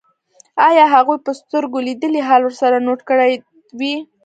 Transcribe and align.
ایا 0.67 0.85
هغوی 0.95 1.17
به 1.25 1.31
سترګو 1.41 1.77
لیدلی 1.87 2.21
حال 2.27 2.41
ورسره 2.43 2.77
نوټ 2.85 2.99
کړی 3.09 3.33
وي 3.79 3.95